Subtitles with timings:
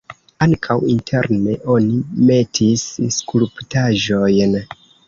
[0.45, 2.01] Ankaŭ interne oni
[2.31, 2.89] metis
[3.21, 4.63] skulptaĵojn.